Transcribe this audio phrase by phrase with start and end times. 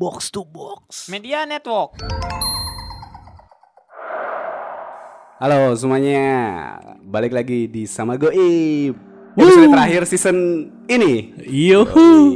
[0.00, 1.12] Box to Box.
[1.12, 2.00] Media Network.
[5.36, 6.24] Halo semuanya,
[7.04, 8.96] balik lagi di Sama Goib.
[9.36, 10.36] Episode terakhir season
[10.88, 11.36] ini.
[11.44, 12.32] Yuhu.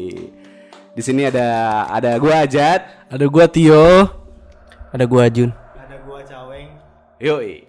[0.92, 3.08] Di sini ada ada gua Ajat.
[3.08, 4.12] Ada gua Tio.
[4.92, 5.48] Ada gua Jun.
[7.16, 7.64] Yoi.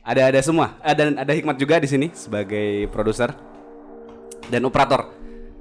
[0.00, 0.80] Ada ada semua.
[0.80, 3.36] Ada ada Hikmat juga di sini sebagai produser
[4.48, 5.12] dan operator.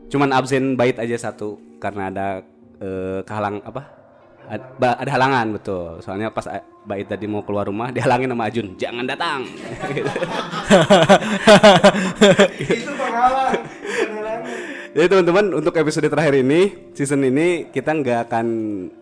[0.08, 3.84] Cuman absen bait aja satu karena ada eh, kehalang apa?
[4.46, 5.98] Ad- ba- Ada halangan betul.
[6.06, 8.78] Soalnya pas A- bait tadi mau keluar rumah dihalangin sama Ajun.
[8.78, 9.42] Jangan datang.
[14.96, 18.48] Jadi teman-teman untuk episode terakhir ini season ini kita nggak akan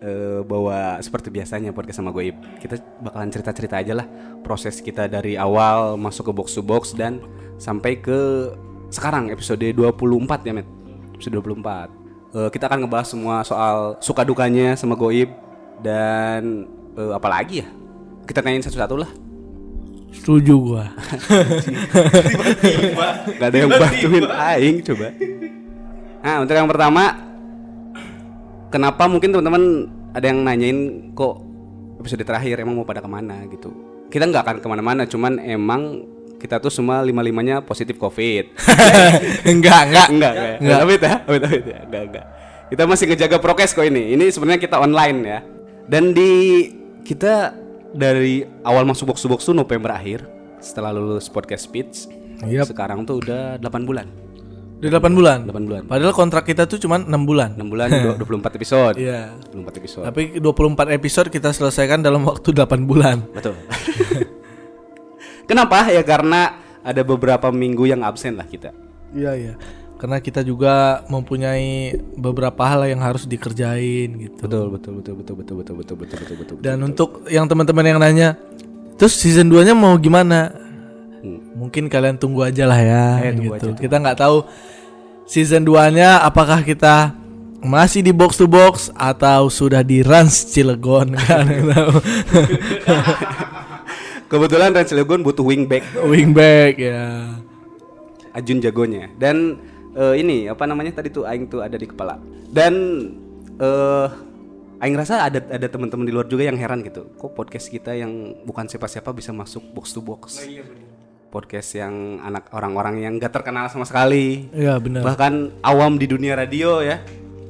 [0.02, 2.34] eh, bawa seperti biasanya podcast sama Goib.
[2.58, 4.06] Kita bakalan cerita-cerita aja lah
[4.42, 7.22] proses kita dari awal masuk ke box to box dan
[7.62, 8.50] sampai ke
[8.90, 9.94] sekarang episode 24
[10.42, 10.66] ya Met.
[11.14, 12.03] Episode 24.
[12.34, 15.30] Eh, kita akan ngebahas semua soal suka dukanya sama Goib
[15.78, 16.66] dan
[16.98, 17.66] eh, apa lagi ya?
[18.26, 19.10] Kita tanyain satu-satu lah.
[20.10, 20.90] Setuju gua.
[23.38, 25.14] Gak ada yang bantuin aing coba.
[26.26, 27.22] Nah, untuk yang pertama
[28.74, 31.38] kenapa mungkin teman-teman ada yang nanyain kok
[32.02, 33.70] episode terakhir emang mau pada ke mana gitu.
[34.10, 36.02] Kita nggak akan ke mana-mana, cuman emang
[36.44, 38.52] kita tuh semua lima-limanya positif covid.
[39.48, 40.08] enggak, enggak.
[40.12, 42.26] enggak, enggak, enggak, amit ya, amit ya, enggak, enggak.
[42.68, 44.12] Kita masih ngejaga prokes kok ini.
[44.12, 45.40] Ini sebenarnya kita online ya.
[45.88, 46.32] Dan di
[47.00, 47.56] kita
[47.96, 50.20] dari awal masuk box box tuh November akhir
[50.60, 52.12] setelah lulus podcast speech.
[52.44, 52.68] Yap.
[52.68, 54.04] Sekarang tuh udah 8 bulan.
[54.84, 55.38] Udah 8 bulan.
[55.48, 55.82] 8 bulan.
[55.88, 57.56] Padahal kontrak kita tuh cuma 6 bulan.
[57.56, 58.96] 6 bulan dua- 24 episode.
[59.00, 59.32] Iya.
[59.48, 60.04] 24 episode.
[60.04, 63.24] Tapi 24 episode kita selesaikan dalam waktu 8 bulan.
[63.32, 63.56] Betul.
[65.44, 65.88] Kenapa?
[65.92, 68.76] Ya karena ada beberapa minggu yang absen lah kita.
[69.16, 69.54] Iya, iya.
[69.96, 74.44] Karena kita juga mempunyai beberapa hal yang harus dikerjain gitu.
[74.44, 76.56] Betul, betul, betul, betul, betul, betul, betul, betul, betul, betul.
[76.60, 78.36] Dan untuk yang teman-teman yang nanya,
[79.00, 80.52] terus season 2-nya mau gimana?
[81.24, 81.40] Hmm.
[81.56, 83.66] Mungkin kalian tunggu aja lah ya Eh, tunggu gitu.
[83.80, 84.44] Kita nggak tahu
[85.24, 87.16] season 2-nya apakah kita
[87.64, 91.48] masih di box to box atau sudah di Rans Cilegon kan.
[94.28, 97.28] Kebetulan Rans Cilegon butuh wingback Wingback ya.
[98.34, 99.12] Ajun jagonya.
[99.14, 99.60] Dan
[99.94, 102.18] eh, ini apa namanya tadi tuh aing tuh ada di kepala.
[102.50, 102.74] Dan
[103.60, 104.08] eh
[104.82, 107.08] aing rasa ada ada teman-teman di luar juga yang heran gitu.
[107.14, 110.42] Kok podcast kita yang bukan siapa-siapa bisa masuk box to box?
[111.30, 114.46] Podcast yang anak orang-orang yang gak terkenal sama sekali.
[114.54, 115.02] Iya benar.
[115.02, 117.02] Bahkan awam di dunia radio ya.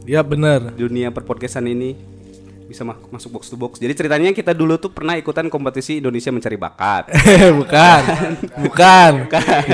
[0.04, 0.76] Ya benar.
[0.76, 2.13] dunia perpodcastan ini
[2.64, 3.76] bisa ma- masuk box to box.
[3.76, 7.12] Jadi ceritanya kita dulu tuh pernah ikutan kompetisi Indonesia mencari bakat.
[7.60, 8.02] bukan.
[8.64, 9.12] Bukan.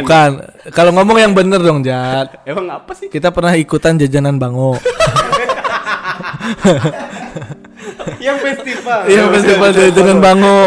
[0.03, 0.31] Bukan.
[0.75, 2.43] Kalau ngomong yang bener dong, Jat.
[2.43, 3.07] Emang apa sih?
[3.07, 4.75] Kita pernah ikutan jajanan Bango.
[8.21, 9.01] Yang festival.
[9.09, 10.61] Iya, festival jajanan Bango.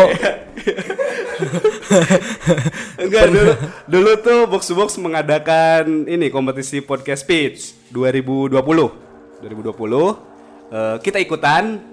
[2.97, 3.51] Enggak dulu
[3.85, 8.56] dulu tuh box to box mengadakan ini kompetisi podcast pitch 2020.
[9.44, 11.93] 2020 eh, kita ikutan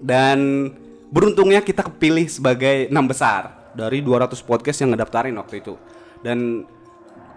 [0.00, 0.70] dan
[1.08, 5.74] beruntungnya kita kepilih sebagai enam besar dari 200 podcast yang ngedaftarin waktu itu.
[6.20, 6.66] Dan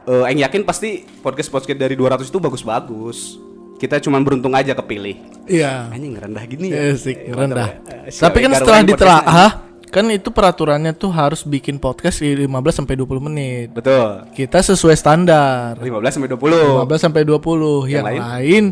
[0.01, 3.37] eh Aing yakin pasti podcast-podcast dari 200 itu bagus-bagus.
[3.77, 5.17] Kita cuman beruntung aja kepilih.
[5.45, 5.89] Iya.
[5.89, 6.93] Anjing rendah gini ya.
[6.93, 7.81] Asik, Eh, rendah.
[7.85, 8.05] ya.
[8.05, 9.49] Eh, Tapi kan setelah yang ditelaah,
[9.89, 13.73] kan itu peraturannya tuh harus bikin podcast di 15 sampai 20 menit.
[13.73, 14.25] Betul.
[14.33, 15.77] Kita sesuai standar.
[15.77, 16.61] 15 sampai 20.
[16.77, 17.89] 15 sampai 20.
[17.89, 18.21] Yang, lain?
[18.21, 18.63] lain,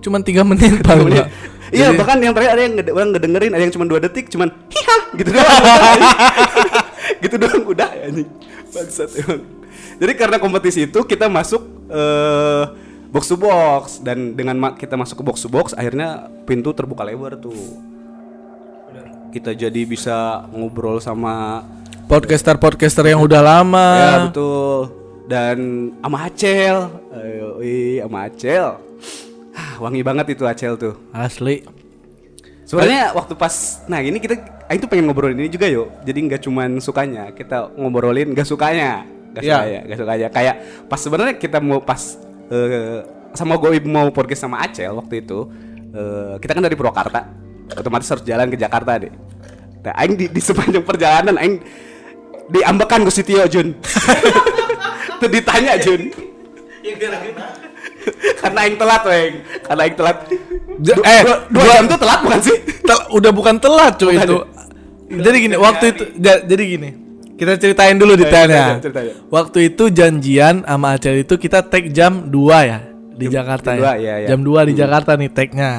[0.00, 1.12] cuman 3 menit paling.
[1.72, 4.96] Iya, bahkan yang terakhir ada yang orang ngedengerin, ada yang cuma 2 detik, cuman hiha
[5.16, 6.00] gitu doang.
[7.24, 8.28] gitu doang udah anjing.
[8.68, 9.40] Bangsat emang.
[9.96, 12.64] Jadi karena kompetisi itu kita masuk eh
[13.12, 17.04] box to box dan dengan ma- kita masuk ke box to box akhirnya pintu terbuka
[17.04, 17.56] lebar tuh.
[19.32, 21.64] Kita jadi bisa ngobrol sama
[22.04, 23.88] Podcaster-podcaster yang udah lama.
[23.96, 24.92] Ya betul.
[25.24, 26.76] Dan sama Acel.
[27.08, 27.56] Ayo,
[28.04, 28.68] sama Acel.
[29.78, 30.98] Wangi banget itu Acel tuh.
[31.14, 31.62] Asli.
[32.62, 34.38] Sebenarnya waktu pas nah ini kita
[34.72, 35.92] tuh pengen ngobrolin ini juga yuk.
[36.02, 39.04] Jadi nggak cuman sukanya, kita ngobrolin nggak sukanya.
[39.32, 39.56] Gak Iya.
[39.56, 40.28] sukanya, gak sukanya.
[40.28, 40.54] Kayak
[40.92, 42.00] pas sebenarnya kita mau pas
[42.52, 43.00] eh,
[43.32, 45.48] sama gue mau podcast sama Acel waktu itu.
[45.92, 47.28] eh, kita kan dari Purwakarta.
[47.72, 49.12] Otomatis harus jalan ke Jakarta deh.
[49.82, 51.60] Nah, Aing di, di sepanjang perjalanan Aing
[52.48, 53.72] diambekan ke Sitio Jun.
[55.20, 56.12] Tuh ditanya Jun.
[58.42, 59.34] Karena Aing telat, Weng.
[59.60, 60.16] Karena Aing telat.
[60.78, 62.56] Du- eh, dua, jam tuh telat bukan sih?
[62.88, 64.36] Tel- udah bukan telat cuy Bukan itu.
[64.36, 64.44] ya?
[65.22, 66.90] Jadi gini, waktu itu ja- jadi gini.
[67.32, 68.78] Kita ceritain dulu detailnya.
[68.78, 69.26] ceritain, ceritain.
[69.28, 72.78] Waktu itu janjian sama Acel itu kita take jam 2 ya
[73.12, 73.82] di Jakarta jam ya.
[73.82, 74.26] dua, iya, iya.
[74.26, 75.72] Jam 2 di Jakarta nih take-nya.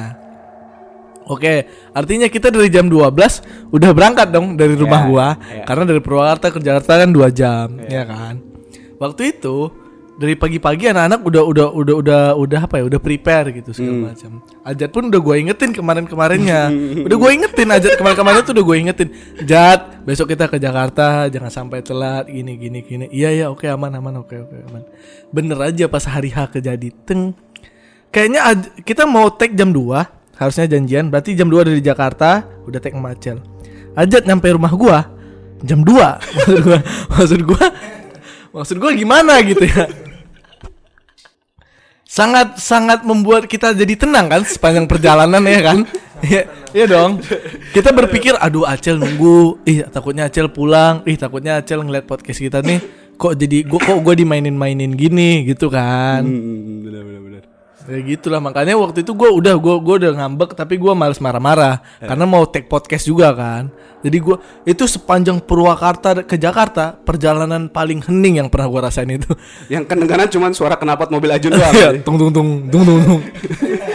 [1.24, 3.40] Oke, artinya kita dari jam 12
[3.72, 5.28] udah berangkat dong dari rumah Iya, gua.
[5.48, 5.64] iya.
[5.64, 8.34] Karena dari Purwakarta ke Jakarta kan 2 jam, ya kan.
[9.00, 9.72] Waktu itu
[10.14, 12.84] dari pagi-pagi anak-anak udah udah udah udah udah apa ya?
[12.86, 13.78] Udah prepare gitu Hmm.
[13.78, 14.30] segala macam.
[14.62, 16.60] Ajat pun udah gue ingetin kemarin-kemarinnya.
[17.06, 19.08] udah gue ingetin Ajat kemarin-kemarin tuh udah gue ingetin.
[19.42, 23.06] Jat, besok kita ke Jakarta, jangan sampai telat gini gini gini.
[23.10, 24.82] Iya ya, oke aman aman, oke oke aman.
[25.34, 26.94] Bener aja pas hari H kejadi.
[27.04, 27.34] Teng.
[28.14, 28.40] Kayaknya
[28.86, 33.42] kita mau take jam 2 Harusnya janjian Berarti jam 2 dari Jakarta Udah take Macel
[33.98, 35.10] Ajat nyampe rumah gua
[35.66, 35.90] Jam 2
[36.38, 36.78] Maksud gua
[37.10, 37.64] Maksud gua
[38.54, 39.90] Maksud gua gimana gitu ya?
[42.06, 45.78] Sangat sangat membuat kita jadi tenang kan sepanjang perjalanan ya kan?
[46.22, 47.18] Iya iya dong.
[47.74, 49.58] Kita berpikir aduh Acel nunggu.
[49.66, 51.02] Ih takutnya Acel pulang.
[51.02, 52.78] Ih takutnya Acel ngeliat podcast kita nih.
[53.18, 55.42] Kok jadi gua kok gua dimainin-mainin gini?
[55.50, 56.22] Gitu kan.
[56.22, 57.42] Hmm, benar benar benar.
[57.84, 61.84] Ya gitulah makanya waktu itu gue udah gue gua udah ngambek tapi gue males marah-marah
[62.00, 63.68] karena mau take podcast juga kan.
[64.00, 69.28] Jadi gue itu sepanjang Purwakarta ke Jakarta perjalanan paling hening yang pernah gue rasain itu.
[69.72, 71.72] Yang kedengaran cuma suara knalpot mobil Ajun doang.
[71.76, 73.22] Iya, tung tung tung tung tung tung.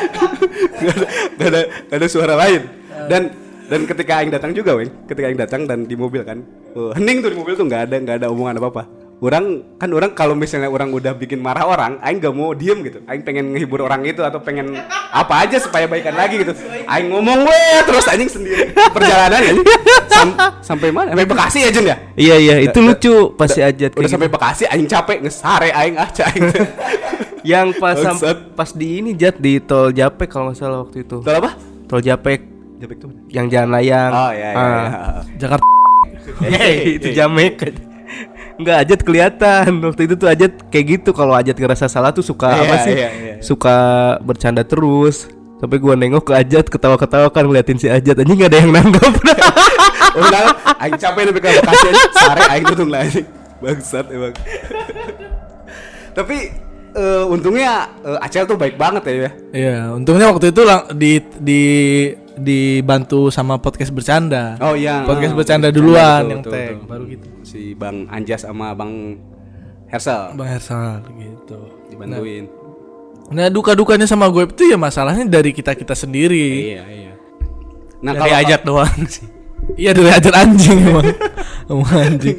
[0.86, 1.06] gak, ada,
[1.38, 2.62] gak ada gak ada suara lain.
[3.10, 3.22] Dan
[3.70, 4.90] dan ketika aing datang juga, weng.
[5.06, 6.42] Ketika aing datang dan di mobil kan,
[6.74, 8.84] eh, hening tuh di mobil tuh nggak ada nggak ada omongan apa apa.
[9.20, 13.04] Orang kan orang kalau misalnya orang udah bikin marah orang, aing gak mau diem gitu.
[13.04, 14.80] Aing pengen ngehibur orang itu atau pengen
[15.12, 16.56] apa aja supaya baikan lagi gitu.
[16.88, 19.54] Aing ngomong weh terus anjing sendiri perjalanan ya.
[20.08, 21.12] Sam- sampai mana?
[21.12, 21.98] Sampai Bekasi ya Jun ya?
[22.16, 26.44] Iya iya itu lucu pasti ajat Udah sampai Bekasi aing capek ngesare aing aja aing.
[27.52, 28.00] yang pas
[28.56, 31.20] pas di ini jat di tol Japek kalau nggak salah waktu itu.
[31.20, 31.60] Tahu apa?
[31.92, 32.40] Tol Japek
[32.80, 33.12] Jabek tuh.
[33.28, 34.12] yang jalan layang.
[34.16, 34.64] Oh iya iya.
[34.64, 34.64] Ah.
[34.64, 34.90] iya.
[35.36, 35.66] Jakarta.
[36.40, 37.89] Hei, itu Jamek.
[38.60, 42.52] Enggak Ajat kelihatan waktu itu tuh Ajat kayak gitu kalau Ajat ngerasa salah tuh suka
[42.52, 42.92] Iya, apa sih?
[42.94, 43.34] iya, iya.
[43.40, 43.78] Suka
[44.20, 45.32] bercanda terus.
[45.60, 49.12] Sampai gua nengok ke Ajat ketawa-ketawa kan ngeliatin si Ajat anjing nggak ada yang nanggap.
[50.12, 50.44] Udah
[50.84, 53.28] aing capek ke Bekasi aja sare aing lah anjing.
[53.60, 54.36] Bangsat emang.
[56.18, 56.38] Tapi
[56.96, 59.32] eh, untungnya eh, Acel tuh baik banget ya ya.
[59.52, 61.62] Iya, untungnya waktu itu lang- di di
[62.40, 64.56] dibantu sama podcast bercanda.
[64.64, 65.04] Oh iya.
[65.04, 66.88] Podcast ah, bercanda podcast duluan bercanda, yang betul, tag betul.
[66.88, 67.28] baru gitu.
[67.44, 68.94] Si Bang Anjas sama Bang
[69.90, 71.60] Hersal Bang Hersal gitu.
[71.92, 72.46] dibantuin.
[73.30, 76.74] Nah, duka-dukanya sama gue itu ya masalahnya dari kita-kita sendiri.
[76.74, 77.14] Iya, iya.
[78.02, 79.28] Nah, Dari kalau Ajat doang sih.
[79.78, 81.14] Iya dari ajar anjing emang.
[81.70, 82.38] Emang anjing.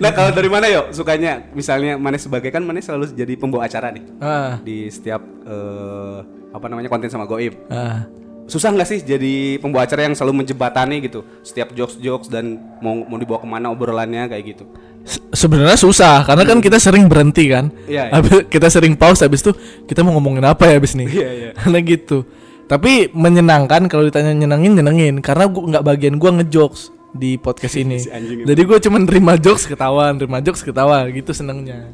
[0.00, 1.52] Nah, kalau dari mana yuk sukanya?
[1.52, 6.18] Misalnya Mane sebagai kan Mane selalu jadi pembawa acara nih Ah, di setiap eh,
[6.48, 7.52] apa namanya konten sama Goib.
[7.68, 8.08] ah.
[8.46, 13.14] Susah nggak sih jadi pembawa acara yang selalu menjebatani gitu setiap jokes-jokes dan mau mau
[13.14, 14.64] dibawa ke mana obrolannya kayak gitu?
[15.02, 17.70] Se- Sebenarnya susah karena kan kita sering berhenti kan.
[17.86, 18.12] Iya, iya.
[18.12, 19.54] Habis- kita sering pause habis itu
[19.86, 21.08] kita mau ngomongin apa ya habis nih.
[21.08, 21.50] Iya, iya.
[21.58, 22.26] Karena gitu.
[22.66, 27.98] Tapi menyenangkan kalau ditanya nyenengin nyenengin karena gua nggak bagian gua ngejokes di podcast ini.
[28.02, 28.10] Si.
[28.46, 31.90] Jadi gue cuma nerima jokes ketawa, nerima jokes ketawa gitu senengnya.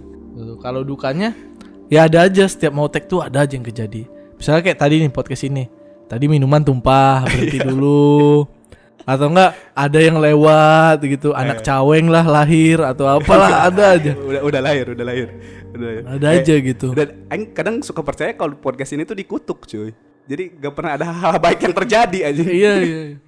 [0.58, 1.32] Kalau dukanya
[1.88, 4.04] ya ada aja setiap mau tag tuh ada aja yang kejadi.
[4.37, 5.64] Misalnya kayak tadi nih podcast ini.
[6.06, 8.47] Tadi minuman tumpah, berhenti dulu.
[9.06, 14.19] Atau enggak ada yang lewat gitu, anak caweng lah lahir atau apalah ada aja.
[14.19, 15.29] udah udah lahir, udah lahir.
[15.70, 16.03] Udah lahir.
[16.11, 16.87] Ada aja gitu.
[16.91, 17.08] Dan
[17.55, 19.94] kadang suka percaya kalau podcast ini tuh dikutuk, cuy.
[20.26, 22.43] Jadi gak pernah ada hal baik yang terjadi aja.
[22.50, 23.00] iya, iya.
[23.14, 23.19] iya.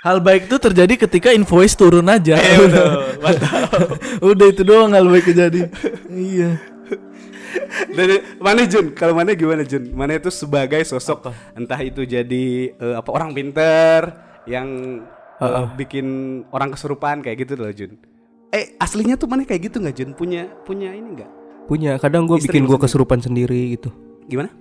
[0.00, 2.36] Hal baik itu terjadi ketika invoice turun aja.
[2.36, 2.88] udah,
[4.20, 5.68] udah itu doang hal baik kejadi.
[6.12, 6.56] iya.
[7.98, 8.92] Dari mana Jun?
[8.92, 9.90] Kalau mana gimana Jun?
[9.94, 14.68] Mana itu sebagai sosok entah itu jadi eh, apa orang pinter yang
[15.40, 16.06] eh, bikin
[16.50, 17.96] orang kesurupan kayak gitu loh Jun.
[18.54, 20.10] Eh aslinya tuh mana kayak gitu nggak Jun?
[20.14, 21.30] Punya punya ini nggak?
[21.64, 23.90] Punya kadang gue bikin gue kesurupan sendiri gitu.
[24.28, 24.52] Gimana?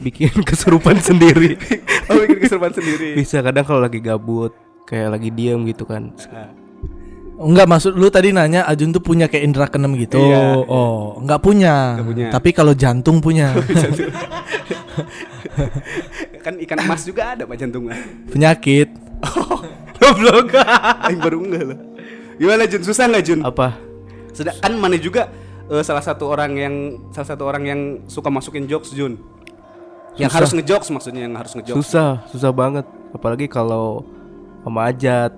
[0.00, 1.56] Bikin kesurupan sendiri.
[2.10, 3.14] Oh bikin kesurupan sendiri.
[3.14, 4.50] Bisa kadang kalau lagi gabut
[4.90, 6.10] kayak lagi diem gitu kan.
[7.40, 10.20] Enggak maksud lu tadi nanya Ajun tuh punya kayak indra keenam gitu.
[10.20, 11.96] Iya, oh, enggak punya.
[11.96, 12.28] Nggak punya.
[12.28, 13.56] Tapi kalau jantung punya.
[16.44, 17.96] kan ikan emas juga ada pak jantungnya.
[18.28, 18.92] Penyakit.
[20.00, 20.52] Goblok.
[21.08, 21.78] Aing baru enggak lah.
[22.36, 22.82] Gimana Jun?
[22.84, 23.40] Susah nggak Jun?
[23.40, 23.72] Apa?
[24.36, 25.32] Sedangkan mana juga
[25.72, 26.74] eh, salah satu orang yang
[27.12, 29.16] salah satu orang yang suka masukin jokes Jun.
[30.20, 30.36] Yang Susah.
[30.36, 31.80] harus ngejokes maksudnya yang harus ngejokes.
[31.80, 32.84] Susah, susah banget.
[33.16, 34.04] Apalagi kalau
[34.60, 35.32] sama Ajat.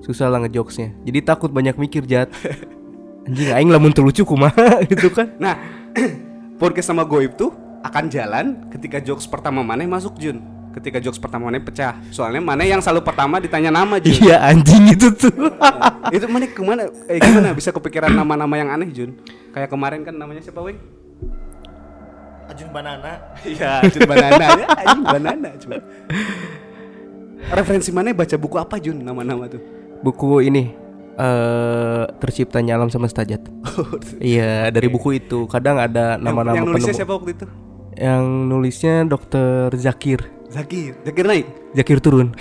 [0.00, 0.96] Susah lah ngejokesnya.
[1.04, 2.32] Jadi takut banyak mikir Jat.
[3.28, 5.28] Anjing aing lamun terlucu kumaha gitu kan.
[5.36, 5.60] Nah,
[6.60, 7.52] podcast sama Goib tuh
[7.84, 10.40] akan jalan ketika jokes pertama mana masuk Jun.
[10.70, 11.98] Ketika jokes pertama mana pecah.
[12.14, 14.16] Soalnya mana yang selalu pertama ditanya nama Jun.
[14.24, 15.32] Iya anjing itu tuh.
[16.16, 16.88] Itu mana ke mana?
[17.06, 19.14] Eh gimana bisa kepikiran nama-nama yang aneh Jun?
[19.52, 20.80] Kayak kemarin kan namanya siapa Weng?
[22.50, 23.12] Ajun Banana.
[23.46, 25.76] Iya, Jun banana ya, anjing banana cuma.
[27.46, 29.79] Referensi mana baca buku apa Jun nama-nama tuh?
[30.00, 30.72] Buku ini
[31.20, 33.44] eh terciptanya alam semesta Jat.
[34.20, 37.00] Iya, dari buku itu kadang ada Yang- nama-nama yang nulisnya penemu.
[37.04, 37.46] siapa waktu itu?
[38.00, 40.20] Yang nulisnya Dokter Zakir.
[40.48, 41.46] Zakir, Zakir naik.
[41.76, 42.32] Zakir turun.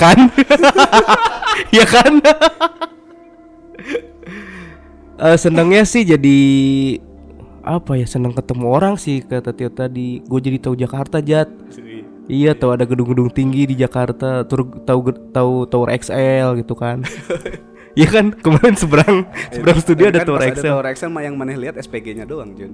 [0.00, 0.18] kan?
[1.76, 2.12] ya kan?
[5.20, 6.38] Eh senangnya sih jadi
[7.60, 11.52] apa ya senang ketemu orang sih kata Tio tadi gue jadi tahu Jakarta Jat
[12.30, 15.00] iya tahu ada gedung-gedung tinggi di Jakarta tur- tahu
[15.34, 17.02] tahu Tower XL gitu kan
[17.90, 21.34] Iya kan kemarin seberang seberang studio ada Kan Tower pas XL Tower XL mah yang
[21.34, 22.70] mana lihat SPG-nya doang Jun.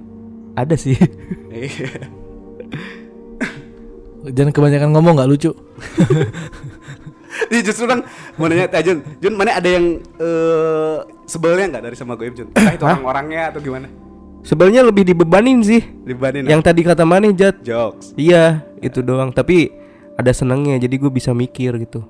[0.53, 0.93] ada sih
[1.49, 1.89] Iya.
[4.27, 5.51] Jangan kebanyakan ngomong nggak lucu.
[7.53, 8.01] Ini justru kan
[8.35, 12.49] mau nanya Teh Jun, Jun mana ada yang eh sebelnya nggak dari sama Goib Jun?
[12.51, 13.87] Entah itu orang-orangnya atau gimana?
[14.47, 18.15] sebenarnya lebih dibebanin sih Dibanding yang tadi kata mana Jat jokes.
[18.15, 19.29] Iya, itu doang.
[19.29, 19.69] Tapi
[20.13, 22.01] ada senangnya, jadi gue bisa mikir gitu.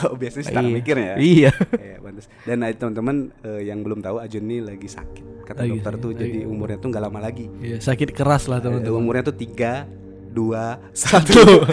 [0.00, 0.74] Oh, biasanya secara Iya.
[0.74, 1.16] mikirnya ya.
[1.18, 1.50] Iya.
[1.74, 1.96] Iya.
[2.42, 5.44] Dan eh, teman-teman eh, yang belum tahu Ajun ini lagi sakit.
[5.44, 6.20] Kata Lagi dokter sakit, tuh lagi.
[6.22, 7.46] jadi umurnya tuh nggak lama lagi.
[7.58, 8.96] Iya, sakit keras lah Eh, teman-teman.
[8.96, 9.84] umurnya tuh tiga,
[10.26, 11.34] dua, Satu.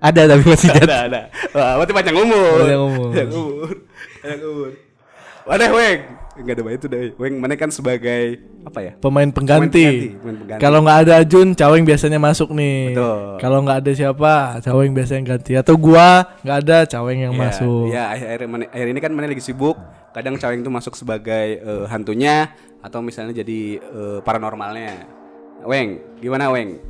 [0.00, 0.82] Ada tapi masih Jat.
[0.82, 1.20] ada, ada.
[1.52, 2.56] Wah, berarti panjang umur.
[2.58, 3.08] Panjang umur.
[3.12, 3.68] Panjang umur.
[4.16, 4.70] Panjang umur.
[5.44, 6.00] Wadah, Weng.
[6.40, 7.12] Enggak ada itu deh.
[7.20, 8.92] Weng, mana kan sebagai apa ya?
[8.96, 10.16] Pemain pengganti.
[10.16, 10.62] pemain pengganti.
[10.64, 12.96] Kalau nggak ada Jun, Caweng biasanya masuk nih.
[12.96, 13.20] Betul.
[13.38, 14.32] Kalau nggak ada siapa,
[14.64, 15.52] Caweng biasanya ganti.
[15.54, 17.84] Atau gua nggak ada, Caweng yang Iya, masuk.
[17.92, 19.76] Iya, akhir, akhir, akhir ini kan mana lagi sibuk.
[20.16, 25.20] Kadang Caweng tuh masuk sebagai eh, hantunya atau misalnya jadi eh, paranormalnya.
[25.68, 26.80] Weng, gimana Weng?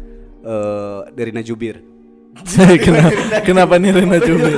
[0.40, 1.90] Eh dari Najubir.
[2.86, 3.10] kenapa,
[3.42, 4.54] kenapa nih Rena Cubir?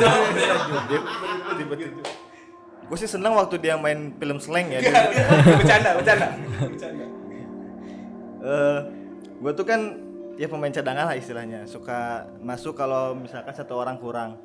[2.93, 4.85] Gue sih senang waktu dia main film slang ya.
[4.85, 5.01] dulu.
[5.65, 6.29] bercanda, bercanda.
[8.45, 8.79] Eh,
[9.41, 9.97] gue tuh kan
[10.37, 11.65] ya pemain cadangan lah istilahnya.
[11.65, 14.37] Suka masuk kalau misalkan satu orang kurang.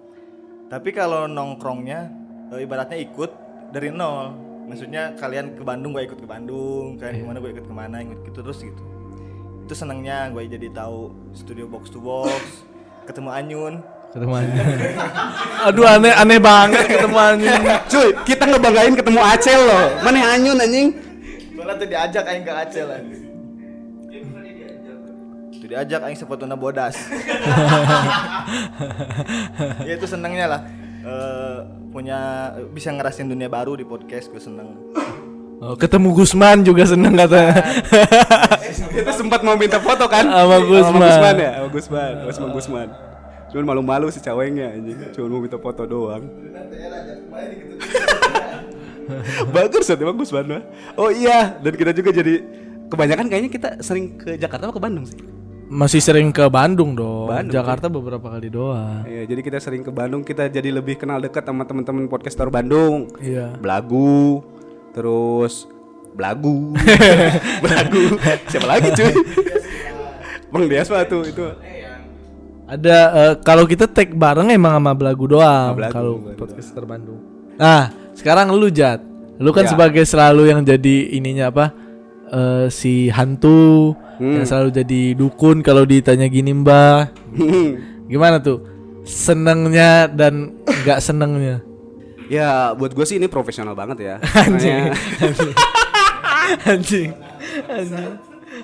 [0.72, 2.08] Tapi kalau nongkrongnya
[2.56, 3.36] eh, ibaratnya ikut
[3.75, 4.32] dari nol.
[4.72, 8.00] Maksudnya kalian ke Bandung gue ikut ke Bandung, kalian ke mana gue ikut ke mana,
[8.00, 8.84] ikut gitu terus gitu.
[9.68, 12.63] Itu senangnya gue jadi tahu studio box to box,
[13.04, 13.97] ketemu Anyun.
[14.14, 14.34] Ketemu.
[15.68, 17.18] Aduh aneh aneh banget ketemu.
[17.92, 19.86] Cuy, kita ngebanggain ketemu Acel loh.
[20.02, 20.88] Mana yang anyun anjing?
[21.54, 23.00] Soalnya tuh diajak aing ke Aceh lah.
[25.58, 26.96] Tuh diajak aing sepotona bodas.
[29.84, 30.62] ya itu senangnya lah.
[31.08, 31.58] Eh,
[31.92, 34.76] punya bisa ngerasain dunia baru di podcast gue seneng.
[35.58, 37.50] Oh, ketemu Gusman juga seneng kata.
[38.94, 40.30] Kita sempat mau minta foto kan?
[40.30, 41.02] Sama Gusman.
[41.02, 42.88] Gusman ya, sama Gusman, sama Gusman.
[43.51, 44.98] Cuman malu-malu si cawengnya anjing.
[45.16, 46.24] Cuman mau minta foto doang.
[49.56, 50.63] Bagus ya emang Gusman mah.
[51.00, 52.44] Oh iya, dan kita juga jadi
[52.92, 55.20] kebanyakan kayaknya kita sering ke Jakarta apa ke Bandung sih?
[55.68, 57.27] Masih sering ke Bandung dong.
[57.27, 59.04] Bandung, Jakarta beberapa kali doang.
[59.04, 63.12] Iya, jadi kita sering ke Bandung, kita jadi lebih kenal dekat sama teman-teman podcaster Bandung.
[63.20, 63.51] Iya.
[63.60, 64.44] Belagu,
[64.96, 65.68] terus
[66.16, 66.72] Belagu,
[67.63, 68.04] Belagu.
[68.48, 69.13] Siapa lagi cuy?
[70.48, 71.46] Bang Dias tuh itu.
[72.67, 77.19] Ada eh, kalau kita tag bareng emang sama Belagu doang kalau podcaster Bandung.
[77.55, 79.00] Nah, sekarang lu Jat.
[79.39, 79.71] Lu kan Ya.
[79.71, 81.65] sebagai selalu yang jadi ininya apa?
[82.27, 84.36] eh, si hantu Hmm.
[84.36, 87.07] yang selalu jadi dukun kalau ditanya gini Mbah.
[88.12, 88.67] Gimana tuh?
[89.07, 91.63] Senengnya dan nggak senengnya.
[92.27, 94.15] ya, buat gue sih ini profesional banget ya.
[94.43, 94.91] Anjing.
[96.67, 97.09] Anjing.
[97.63, 98.12] Anjing.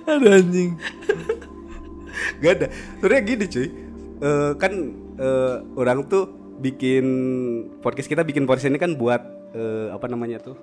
[0.03, 0.69] Aduh anjing.
[2.39, 2.67] Gak ada.
[2.99, 3.67] Sebenarnya gini cuy.
[4.23, 4.71] Eh, kan
[5.19, 6.31] eh, orang tuh
[6.63, 7.05] bikin
[7.83, 9.19] podcast kita bikin podcast ini kan buat
[9.51, 10.55] eh, apa namanya tuh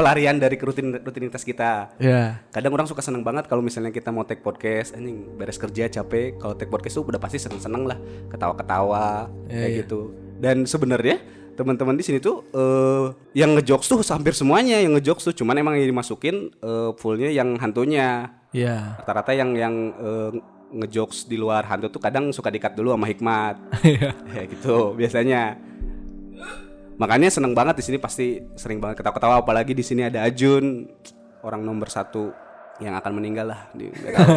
[0.00, 1.92] pelarian dari rutin rutinitas kita.
[2.00, 2.40] Ya.
[2.48, 6.40] Kadang orang suka seneng banget kalau misalnya kita mau take podcast, anjing beres kerja capek,
[6.40, 8.00] kalau take podcast tuh udah pasti seneng-seneng lah,
[8.32, 9.80] ketawa-ketawa Iya, kayak iya.
[9.84, 10.00] gitu.
[10.40, 11.20] Dan sebenarnya
[11.52, 15.76] teman-teman di sini tuh eh, yang ngejokes tuh hampir semuanya yang ngejokes tuh, cuman emang
[15.76, 18.32] yang dimasukin eh, fullnya yang hantunya.
[18.56, 18.96] Ya.
[19.04, 20.32] Rata-rata yang yang eh,
[20.70, 23.56] ngejokes di luar hantu tuh kadang suka dikat dulu sama hikmat.
[23.82, 24.10] Iya.
[24.36, 25.58] ya gitu biasanya.
[27.00, 30.84] Makanya seneng banget di sini pasti sering banget ketawa-ketawa apalagi di sini ada Ajun
[31.40, 32.28] orang nomor satu
[32.80, 34.36] yang akan meninggal lah di nggak tahu.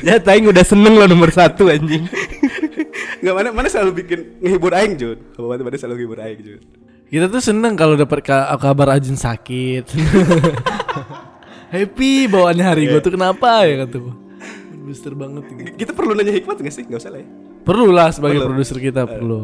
[0.00, 2.08] Jat aing udah seneng lo nomor satu anjing.
[3.20, 6.60] nggak mana mana selalu bikin ngehibur aing Jun mana mana selalu ngehibur aing Jun
[7.10, 9.84] Kita tuh seneng kalau dapat ka- kabar Ajun sakit.
[11.70, 12.90] Happy bawaannya hari Iya.
[12.90, 14.14] gua tuh kenapa ya kata gua.
[14.80, 15.62] Booster banget gitu.
[15.78, 17.28] kita perlu nanya hikmat nggak sih nggak usah lah ya
[17.60, 18.48] Perlu lah sebagai Perlu.
[18.50, 19.40] produser kita perlu.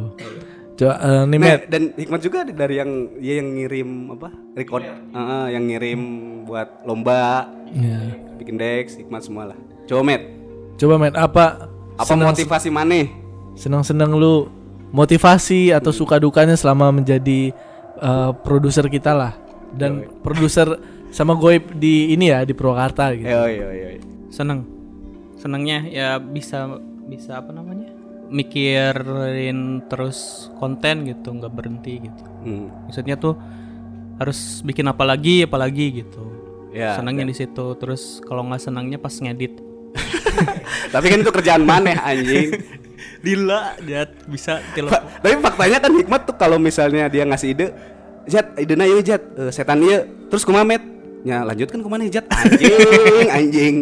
[0.75, 1.62] Coba eh, nih Nah, Matt.
[1.66, 6.00] dan hikmat juga ada dari yang dia yang ngirim apa record Heeh, yang ngirim
[6.45, 7.99] buat lomba Ya.
[8.37, 10.23] bikin dex hikmat semua lah coba met
[10.76, 11.45] Coba Matt apa
[11.95, 13.00] apa senang motivasi mana
[13.54, 14.50] senang-senang lu
[14.90, 17.54] motivasi atau suka dukanya selama menjadi
[17.97, 19.33] eh, produser kita lah
[19.73, 20.76] dan produser
[21.16, 23.25] sama Goib di ini ya di Purwakarta gitu.
[23.25, 24.02] oh iya iya iya.
[24.28, 24.68] seneng.
[25.40, 26.76] Senengnya ya bisa
[27.08, 27.88] bisa apa namanya?
[28.28, 32.23] Mikirin terus konten gitu nggak berhenti gitu.
[32.44, 32.68] Hmm.
[32.87, 33.35] maksudnya tuh
[34.20, 36.20] harus bikin apa lagi apa lagi gitu.
[36.76, 39.56] Ya, senangnya di situ terus kalau nggak senangnya pas ngedit.
[40.92, 42.61] Tapi kan itu kerjaan mana anjing.
[43.25, 47.66] Dila jat bisa telepon Fa- tapi faktanya kan hikmat tuh kalau misalnya dia ngasih ide
[48.26, 50.62] Jat, ide ieu Jat, Eh, setan ieu terus kumaha
[51.26, 53.76] met ya lanjutkan ke mana Jat anjing anjing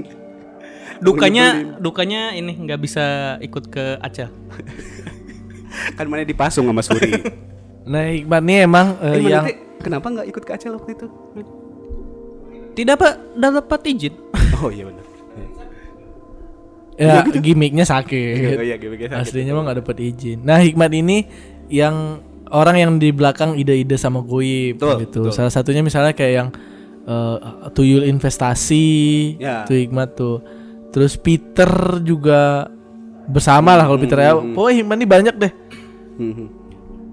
[1.04, 4.32] dukanya dukanya ini nggak bisa ikut ke Aceh
[6.00, 7.12] kan mana dipasung sama Suri
[7.84, 11.06] Nah Hikmat nih emang eh, Eh, yang teh, kenapa nggak ikut ke Aceh waktu itu
[12.74, 14.14] tidak pak dapat izin
[14.64, 15.04] oh iya benar
[16.94, 18.54] ya gimmicknya sakit.
[18.54, 19.26] Iya, gimmicknya sakit.
[19.26, 20.46] Aslinya mah nggak dapet izin.
[20.46, 21.26] Nah Hikmat ini
[21.66, 22.22] yang
[22.54, 25.20] orang yang di belakang ide-ide sama Goib Betul, gitu.
[25.26, 25.34] betul.
[25.34, 26.48] Salah satunya misalnya kayak yang
[27.04, 27.37] eh,
[27.70, 28.87] tuyul investasi,
[29.37, 29.62] Ya.
[29.62, 30.37] tuh Hikmat tuh.
[30.88, 31.68] Terus Peter
[32.00, 32.70] juga
[33.25, 34.32] bersama lah kalau Peter ya.
[34.32, 34.54] Hmm.
[34.54, 35.52] Oh Hikmat ini banyak deh.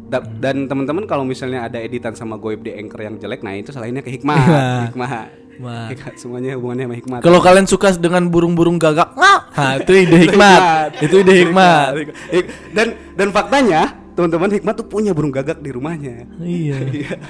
[0.05, 3.71] Da- dan teman-teman kalau misalnya ada editan sama Goib di anchor yang jelek nah itu
[3.71, 4.35] salahnya ke hikmah
[4.91, 5.09] hikmah
[5.55, 5.87] Hikmah.
[5.87, 6.15] Hikmah.
[6.15, 10.99] semuanya hubungannya sama hikmah Kalau kalian suka dengan burung-burung gagak, nah itu ide Hikmat.
[10.99, 11.91] itu ide Hikmat.
[12.27, 13.81] Hik- dan dan faktanya
[14.11, 16.75] teman-teman hikmah tuh punya burung gagak di rumahnya Iya.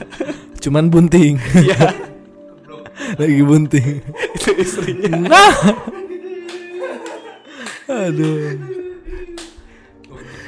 [0.63, 1.38] Cuman bunting.
[1.38, 1.77] Iya.
[3.17, 3.89] Lagi bunting.
[4.36, 5.53] itu istrinya Nah.
[7.88, 8.55] Aduh.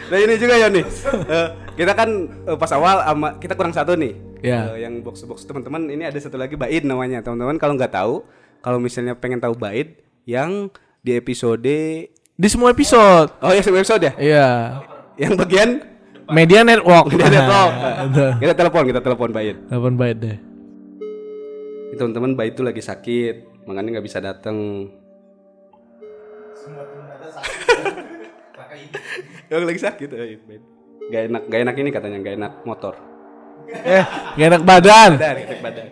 [0.03, 0.86] nah ini juga ya nih
[1.25, 2.10] Eh, kita kan
[2.45, 4.75] eh, pas awal ama kita kurang satu nih Ya.
[4.75, 8.24] Eh, yang box box teman-teman ini ada satu lagi Baid namanya teman-teman kalau nggak tahu
[8.60, 10.67] kalau misalnya pengen tahu Baid yang
[11.00, 11.63] di episode
[12.33, 13.31] Di semua episode.
[13.39, 14.48] oh ya semua episode ya Iya.
[15.17, 15.69] yang bagian
[16.24, 17.11] Media network.
[17.11, 17.72] Dia network.
[18.42, 20.37] Kita telepon kita telepon Baid Telepon baik deh.
[21.94, 24.90] Teman-teman Baid tuh lagi sakit makanya nggak bisa datang
[29.51, 30.64] Yang lagi sakit eh, Baid.
[31.12, 32.96] Gak enak, gak enak ini katanya, gak enak motor.
[33.68, 34.06] Eh,
[34.40, 35.12] gak enak badan.
[35.20, 35.88] Badan, gak enak badan.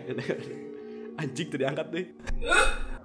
[1.20, 2.06] Anjing tuh diangkat deh.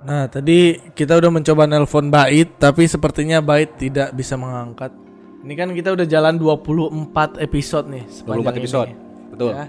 [0.07, 4.95] Nah, tadi kita udah mencoba nelpon Bait, tapi sepertinya Bait tidak bisa mengangkat.
[5.43, 8.87] Ini kan kita udah jalan 24 episode nih 24 sepanjang episode.
[8.87, 8.95] ini.
[9.35, 9.51] Betul.
[9.51, 9.65] Ya.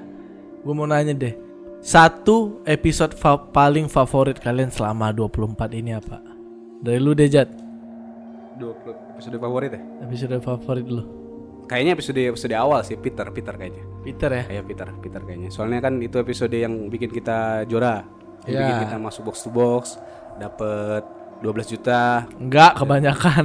[0.63, 1.35] Gue mau nanya deh.
[1.79, 6.19] Satu episode fa- paling favorit kalian selama 24 ini apa?
[6.83, 7.47] Dari lu deh, Jat.
[8.59, 9.83] 20 episode favorit ya?
[10.03, 11.03] Episode favorit lu.
[11.71, 13.85] Kayaknya episode episode awal sih Peter, Peter kayaknya.
[14.03, 14.43] Peter ya?
[14.49, 15.49] Kayak Peter, Peter kayaknya.
[15.53, 18.03] Soalnya kan itu episode yang bikin kita juara.
[18.43, 18.63] Yang Ya.
[18.65, 19.83] bikin kita masuk box to box,
[20.37, 21.03] dapet
[21.41, 22.27] 12 juta.
[22.41, 23.45] Enggak, kebanyakan.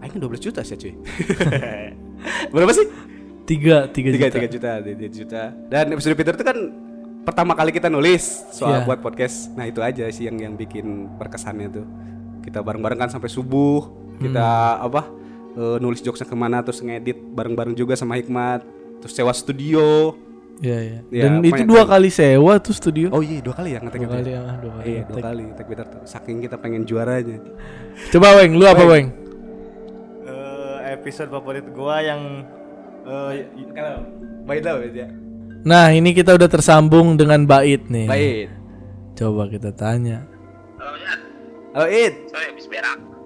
[0.00, 0.92] Ayo 12 juta sih cuy.
[2.52, 2.88] Berapa sih?
[3.48, 4.36] Tiga, tiga, tiga juta.
[4.38, 6.58] tiga juta tiga juta dan episode Peter itu kan
[7.20, 8.86] pertama kali kita nulis soal Iya.
[8.86, 11.86] buat podcast nah itu aja sih yang yang bikin berkesannya tuh
[12.40, 14.46] kita bareng bareng kan sampai subuh kita
[14.78, 15.04] apa
[15.52, 18.64] eh, nulis jokesnya ke mana terus ngedit bareng bareng juga sama Hikmat
[18.98, 20.16] terus sewa studio
[20.60, 20.98] Iya, iya.
[21.08, 22.12] Ya, Dan itu banyak dua kali.
[22.12, 23.08] sewa tuh studio.
[23.08, 24.84] oh iya dua kali ya ngetek dua kali ya, dua kali.
[24.86, 27.40] iya dua kali ngetek Peter tuh saking kita pengen juaranya
[28.12, 29.08] Coba Weng, lu apa Weng?
[30.22, 32.44] Eh, episode favorit gua yang
[33.02, 34.04] eh, kalau
[34.44, 35.08] baik lah ya
[35.60, 38.08] Nah, ini kita udah tersambung dengan Bait nih.
[38.08, 38.48] baik
[39.12, 40.24] Coba kita tanya.
[41.70, 42.14] halo Id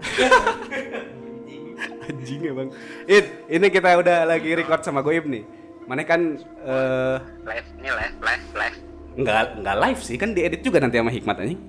[2.05, 2.69] anjing emang.
[3.07, 5.47] Id ini kita udah lagi record sama Goib nih.
[5.87, 7.17] Mana kan eh
[7.47, 8.79] live ini live live live.
[9.15, 11.61] nggak nggak live sih kan diedit juga nanti sama Hikmat anjing.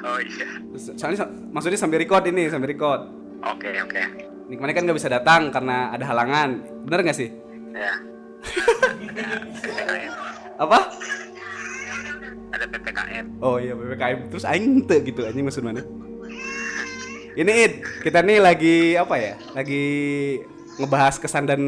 [0.00, 0.48] Oh iya.
[0.74, 3.04] So- soalnya maksudnya sambil record ini sambil record.
[3.44, 4.02] Oke oke.
[4.48, 6.64] Nih kemarin kan nggak bisa datang karena ada halangan.
[6.82, 7.30] Bener nggak sih?
[7.70, 8.13] Ya
[10.64, 10.78] apa?
[12.54, 15.82] Ada PPKM oh iya ppkm terus aing te gitu anjing maksud mana?
[17.34, 17.74] Ini Id
[18.06, 19.84] kita nih lagi apa ya lagi
[20.78, 21.60] ngebahas kesan dan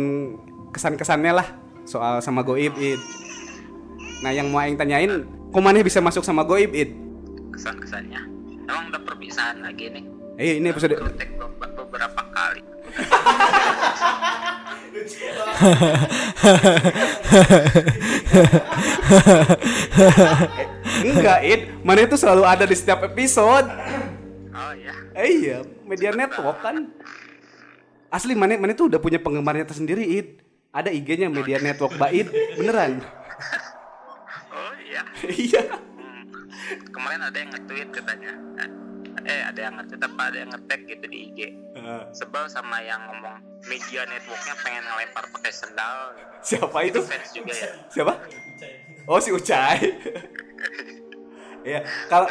[0.71, 1.49] kesan-kesannya lah
[1.83, 3.03] soal sama Goib Id.
[4.23, 6.95] Nah yang mau aing tanyain kok mana bisa masuk sama Goib Id?
[7.51, 8.23] Kesan kesannya
[8.67, 10.05] emang udah perpisahan lagi nih?
[10.39, 11.35] Eh ini episode kontak
[11.75, 12.63] beberapa kali
[21.07, 23.69] enggak Id mana itu selalu ada di setiap episode
[24.53, 26.93] oh iya Eh, iya, media network kan.
[28.13, 30.45] Asli mana mana itu udah punya penggemarnya tersendiri, Id.
[30.77, 32.29] Ada IG-nya Media Network Bait,
[32.61, 33.01] beneran.
[34.53, 35.03] Oh iya.
[35.25, 35.63] iya.
[35.73, 36.29] Hmm.
[36.93, 38.33] Kemarin ada yang nge-tweet katanya.
[39.25, 41.41] Eh ada yang nge-tweet apa ada yang nge-tag gitu di IG.
[42.13, 46.13] Sebel sama yang ngomong media networknya pengen ngelempar pakai sendal.
[46.45, 47.01] Siapa itu?
[47.01, 47.71] Fans juga ya.
[47.89, 48.13] Siapa?
[49.07, 49.81] Oh si Ucai.
[51.67, 52.31] Iya, kalau.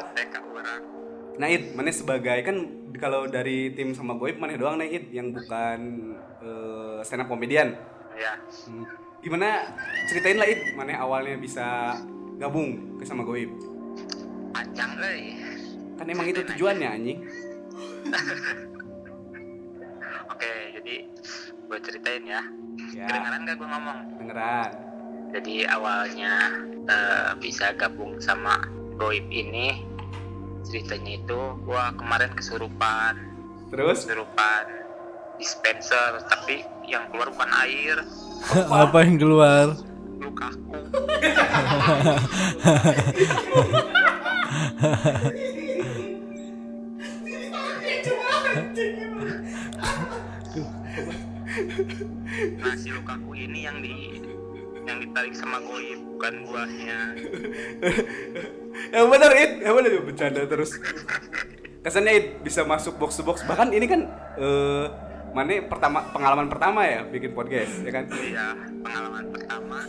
[1.35, 2.55] Nah It, mana sebagai kan
[2.95, 5.79] kalau dari tim sama Goib mana doang nih It yang bukan
[6.39, 7.75] eh, stand up komedian.
[8.15, 8.39] Ya.
[8.39, 8.87] Hmm.
[9.19, 9.75] Gimana
[10.07, 11.99] ceritain lah It, mana awalnya bisa
[12.39, 13.51] gabung ke sama Goib.
[14.55, 15.35] Panjang euy.
[15.95, 17.19] Kan emang itu tujuannya anjing.
[20.27, 20.95] Oke, jadi
[21.65, 22.41] gue ceritain ya.
[22.91, 23.97] Ya, Kedengeran gak gue ngomong?
[24.19, 24.71] dengeran.
[25.31, 26.33] Jadi awalnya
[26.85, 28.61] eh, bisa gabung sama
[28.95, 29.83] Goib ini
[30.63, 33.13] ceritanya itu gua kemarin kesurupan
[33.67, 34.63] Terus kesurupan
[35.35, 38.01] dispenser tapi yang keluar bukan air
[38.87, 39.75] Apa yang keluar?
[40.15, 40.73] lukaku
[52.55, 54.21] nah si lukaku ini yang di
[54.85, 56.99] yang ditarik sama goib bukan buahnya
[58.91, 60.77] yang bener It, yang bener bercanda terus.
[61.81, 63.41] Kesannya It bisa masuk box to box.
[63.43, 64.05] Bahkan ini kan
[64.37, 64.85] eh
[65.35, 68.07] mana pertama pengalaman pertama ya bikin podcast ya kan?
[68.15, 69.83] iya pengalaman pertama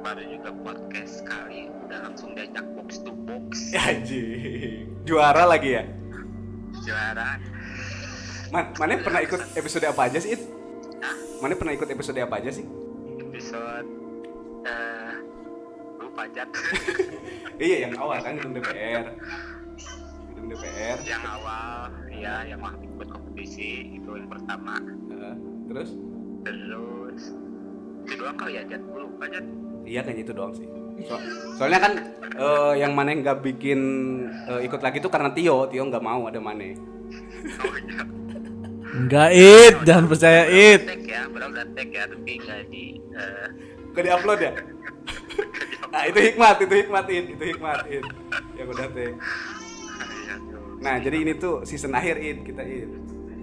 [0.00, 4.96] baru juga podcast sekali udah langsung diajak box to box Ya anjing.
[5.04, 5.84] Juara lagi ya.
[6.80, 7.36] juara
[8.48, 10.42] Man, mana pernah ikut episode apa aja sih It?
[11.36, 12.66] Mana pernah ikut episode apa aja sih?
[13.18, 13.84] episode
[14.62, 15.12] eh
[15.98, 16.48] lupa jat
[17.62, 19.04] Iya yang awal kan gedung DPR.
[20.26, 20.98] Gedung DPR.
[21.02, 25.34] yang awal ya yang waktu ikut kompetisi itu yang pertama Heeh.
[25.66, 25.90] terus?
[26.42, 27.22] terus
[28.02, 29.44] itu doang kali ya jat lupa jat
[29.82, 30.66] Iya kayaknya itu doang sih.
[31.04, 31.20] So-
[31.54, 31.92] soalnya kan
[32.34, 33.80] eh, yang mana yang nggak bikin
[34.48, 36.72] eh, ikut lagi tuh karena Tio, Tio nggak mau ada mana.
[37.60, 38.02] oh iya
[38.94, 40.86] Enggak it, jangan percaya it.
[40.86, 42.84] tag ya berapa udah tag ya tapi nggak di
[43.16, 43.46] eh,
[43.96, 44.52] Gak diupload ya?
[45.92, 48.04] nah itu hikmat, itu hikmatin, itu hikmatin.
[48.60, 49.08] Yang udah teh.
[49.08, 50.34] iya.
[50.84, 52.92] Nah jadi ini tuh season akhir it kita it.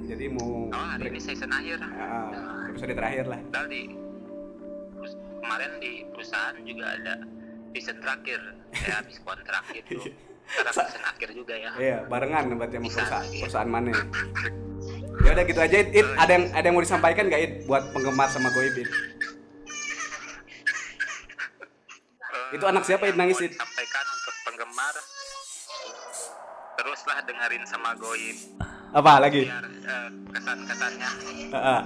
[0.06, 3.40] Jadi mau oh hari ini season akhir Ah, episode terakhir lah.
[3.50, 3.82] Padahal di
[4.94, 7.16] terus kemarin di perusahaan juga ada
[7.74, 8.40] season terakhir
[8.78, 9.98] ya habis kontrak gitu
[10.44, 13.92] sekarang season akhir juga ya Iya, barengan berarti sama perusahaan, perusahaan mana.
[15.16, 16.08] Ya udah gitu aja it, It.
[16.16, 18.90] Ada yang ada yang mau disampaikan gak it buat penggemar sama Goib it?
[22.24, 23.54] Eh, Itu anak siapa yang nangis, It?
[23.54, 24.96] disampaikan untuk penggemar
[26.74, 28.38] teruslah dengerin sama Goib
[28.92, 29.46] Apa lagi?
[29.46, 31.10] biar eh, kesan-kesannya
[31.52, 31.82] Heeh.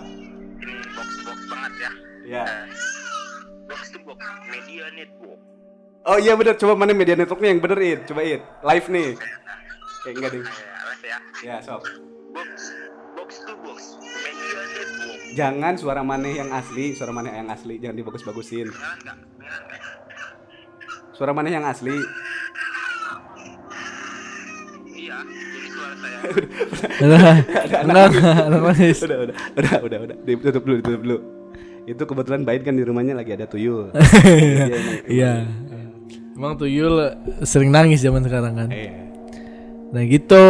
[0.58, 1.92] ini box box banget ya
[2.26, 2.44] Iya.
[2.44, 2.66] Eh,
[3.66, 5.40] box to box media network
[6.04, 9.20] Oh iya bener, coba mana media networknya yang bener it, coba it, live nih.
[10.00, 10.46] Kayak enggak ding.
[10.48, 11.84] Eh, alas ya Ya sob.
[12.32, 12.48] box
[15.34, 18.70] Jangan suara mana yang asli, suara mana yang asli, jangan dibagus-bagusin.
[21.12, 21.98] Suara mana yang asli.
[24.98, 26.20] iya ini suara saya
[26.98, 28.98] Udah, manis.
[29.06, 30.18] Udah, udah, udah, udah, udah.
[30.24, 31.18] Ditutup dulu, ditutup dulu.
[31.88, 33.90] Itu kebetulan Bait kan di rumahnya lagi ada tuyul.
[34.28, 35.34] Iya, emang- Iya.
[36.38, 36.96] Emang tuyul
[37.42, 38.70] sering nangis zaman sekarang kan.
[38.70, 38.94] Iya.
[39.88, 40.44] Nah gitu,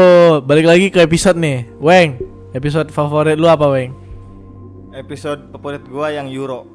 [0.43, 1.63] balik lagi ke episode nih.
[1.77, 2.17] Weng,
[2.51, 3.93] episode favorit lu apa Weng?
[4.97, 6.65] Episode favorit gua yang Euro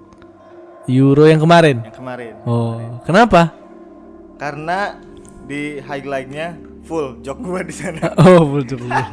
[0.87, 1.83] Euro yang kemarin.
[1.83, 2.35] yang kemarin.
[2.43, 3.51] Oh, kenapa?
[4.39, 4.99] Karena
[5.47, 8.15] di highlightnya full jok gua di sana.
[8.23, 9.07] Oh, betul betul.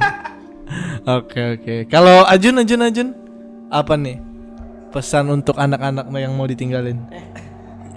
[1.09, 1.75] Oke oke.
[1.89, 3.09] Kalau Ajun Ajun Ajun
[3.69, 4.21] apa nih
[4.89, 7.01] pesan untuk anak-anak yang mau ditinggalin?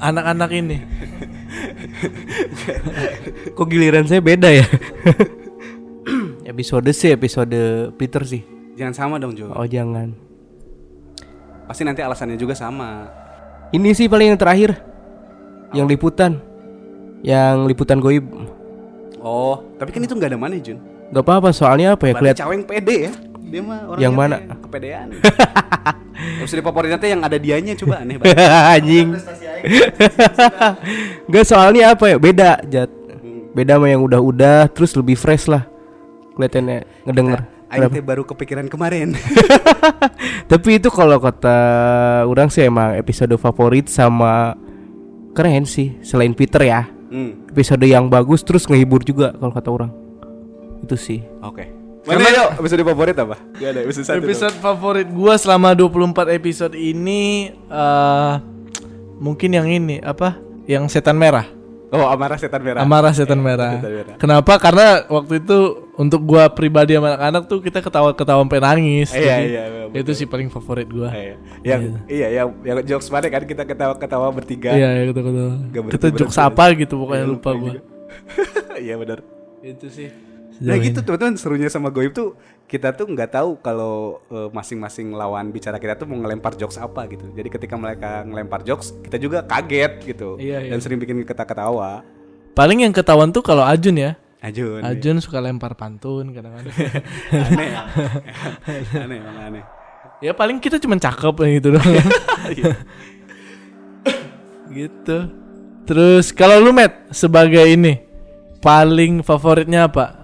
[0.00, 0.80] Anak-anak ini.
[3.56, 4.64] Kok giliran saya beda ya?
[6.52, 8.44] episode sih episode Peter sih.
[8.76, 9.52] Jangan sama dong, Jo.
[9.52, 10.31] Oh jangan.
[11.66, 13.08] Pasti nanti alasannya juga sama.
[13.72, 14.76] Ini sih paling yang terakhir.
[15.72, 16.32] Yang liputan.
[17.24, 18.26] Yang liputan goib.
[19.22, 20.82] Oh, tapi kan itu nggak ada mana, Jun.
[21.12, 23.12] Gak apa-apa soalnya apa ya keliat caweng pede ya.
[23.52, 24.36] Dia mah orangnya Yang mana?
[24.64, 25.08] kepedean.
[26.40, 28.40] Episode favorit nanti yang ada dianya coba aneh banget.
[28.80, 29.08] Anjing.
[31.32, 32.88] Gak soalnya apa ya beda jat.
[33.52, 35.68] Beda sama yang udah-udah terus lebih fresh lah.
[36.32, 37.40] Kelihatannya ngedenger.
[37.68, 39.12] Aing teh baru kepikiran kemarin.
[40.50, 41.56] Tapi itu kalau kata
[42.28, 44.54] orang sih emang episode favorit sama
[45.32, 46.86] keren sih selain Peter ya.
[47.12, 47.52] hmm.
[47.52, 49.90] Episode yang bagus terus ngehibur juga kalau kata orang.
[50.82, 51.22] Itu sih.
[51.44, 51.68] Oke.
[52.02, 53.36] Mana yuk episode favorit apa?
[53.62, 54.18] Gak ada episode satu.
[54.18, 58.34] Episode favorit gua selama 24 episode ini eh
[59.22, 60.34] mungkin yang ini apa?
[60.66, 61.61] Yang setan merah.
[61.92, 62.80] Oh, amarah setan merah.
[62.80, 63.76] Amarah setan merah.
[63.76, 64.14] Setan merah.
[64.16, 64.56] Kenapa?
[64.56, 65.58] Karena waktu itu
[66.00, 69.12] untuk gua pribadi sama anak-anak tuh kita ketawa-ketawa sampai nangis.
[69.12, 70.00] Iya, iya, betul.
[70.00, 71.12] Itu sih paling favorit gua.
[71.12, 71.36] Iya.
[71.60, 74.72] Yang iya yang yang jokes mana kan kita ketawa-ketawa bertiga.
[74.72, 75.44] Iya, ya, gitu gitu.
[75.68, 77.72] Gak Kita jokes apa gitu pokoknya lupa gua.
[78.82, 79.20] Iya benar.
[79.60, 80.31] Itu sih.
[80.62, 82.38] Nah gitu teman-teman serunya sama Goib tuh
[82.70, 87.04] kita tuh nggak tahu kalau eh, masing-masing lawan bicara kita tuh mau ngelempar jokes apa
[87.10, 87.26] gitu.
[87.34, 90.70] Jadi ketika mereka ngelempar jokes kita juga kaget gitu Iya, iya.
[90.70, 92.06] dan sering bikin kita ketawa.
[92.54, 94.14] Paling yang ketahuan tuh kalau Ajun ya.
[94.42, 94.82] Ajun.
[94.82, 96.74] Ajun suka lempar pantun kadang-kadang.
[97.30, 97.70] aneh.
[99.06, 99.64] aneh emang aneh.
[100.22, 101.86] ya paling kita cuma cakep gitu doang.
[104.78, 105.18] gitu.
[105.82, 108.02] Terus kalau lu Matt sebagai ini
[108.62, 110.21] paling favoritnya apa?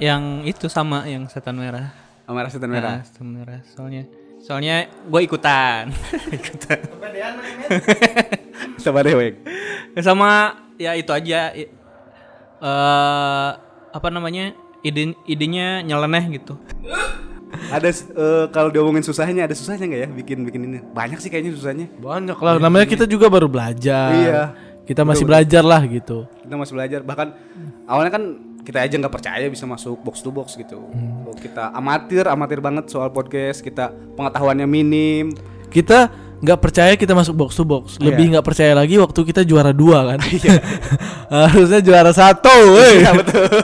[0.00, 1.92] Yang itu sama yang setan merah.
[2.24, 2.96] Amarah setan Nah, merah.
[3.04, 3.60] setan merah.
[3.68, 4.02] Soalnya
[4.40, 5.92] soalnya gue ikutan.
[6.40, 6.78] ikutan.
[8.80, 9.36] Sama deh, Weng.
[10.00, 11.52] Sama ya itu aja.
[11.52, 11.68] I-
[12.60, 13.50] eh
[13.90, 14.56] apa namanya?
[14.80, 16.56] Ide idenya nyeleneh gitu.
[17.68, 20.78] Ada eh, kalau diomongin susahnya ada susahnya nggak ya bikin bikin ini?
[20.80, 21.86] Banyak sih kayaknya susahnya.
[22.00, 22.56] Banyak lah.
[22.56, 24.08] Namanya kita juga baru belajar.
[24.16, 24.42] Iya.
[24.88, 26.24] Kita masih belajar lah gitu.
[26.40, 27.36] Kita masih belajar bahkan
[27.84, 28.24] awalnya kan
[28.70, 30.78] kita aja nggak percaya bisa masuk box to box gitu.
[30.78, 33.66] Oh, Kita amatir, amatir banget soal podcast.
[33.66, 35.34] Kita pengetahuannya minim.
[35.74, 36.06] Kita
[36.38, 37.98] nggak percaya kita masuk box to box.
[37.98, 40.22] Lebih nggak percaya lagi waktu kita juara dua kan.
[41.50, 42.78] Harusnya juara satu.
[42.78, 43.50] Iya betul.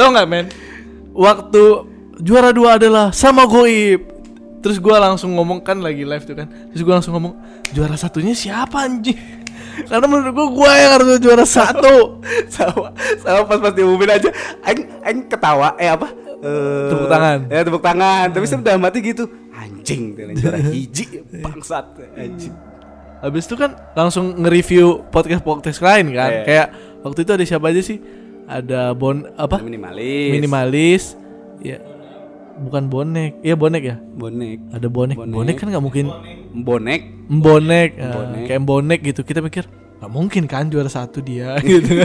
[0.00, 0.48] Tahu nggak men?
[1.12, 1.62] Waktu
[2.16, 4.08] juara dua adalah sama goib.
[4.64, 6.48] Terus gua langsung ngomong kan lagi live tuh kan.
[6.72, 7.36] Terus gua langsung ngomong
[7.76, 9.39] juara satunya siapa anjing?
[9.84, 12.18] Karena menurut gua gua yang harus juara satu.
[12.54, 14.30] sama sama pas pas diumumin aja
[14.62, 16.08] aing aing ketawa eh apa
[16.40, 17.38] Eh, Tepuk tangan.
[17.52, 21.84] ya tepuk tangan tapi saya udah mati gitu anjing juara hiji bangsat
[22.16, 22.56] anjing
[23.20, 26.30] Habis itu kan langsung nge-review podcast-podcast lain kan.
[26.32, 26.40] Iya.
[26.40, 26.66] Kayak
[27.04, 28.00] waktu itu ada siapa aja sih?
[28.48, 29.60] Ada Bon apa?
[29.60, 31.02] minimalis Minimalis.
[31.60, 31.84] Ya.
[32.58, 33.38] Bukan bonek.
[33.40, 33.96] Iya bonek ya?
[33.96, 35.16] bonek Ada bonek.
[35.16, 35.54] Bonek, Bonek.
[35.56, 36.06] kan nggak mungkin
[36.52, 38.44] bonek bonek, Bonek.
[38.44, 39.20] kayak bonek gitu.
[39.22, 39.64] Kita mikir
[40.00, 42.00] nggak mungkin kan juara satu dia gitu